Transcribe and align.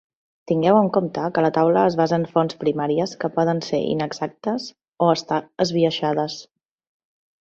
Tingueu 0.51 0.77
en 0.77 0.87
compte 0.95 1.25
que 1.35 1.43
la 1.45 1.51
taula 1.57 1.83
es 1.89 1.97
basa 1.99 2.19
en 2.21 2.25
fonts 2.31 2.57
primàries 2.63 3.13
que 3.25 3.31
poden 3.35 3.61
ser 3.69 3.83
inexactes 3.91 4.67
o 5.05 5.11
estar 5.19 5.41
esbiaixades. 5.67 6.41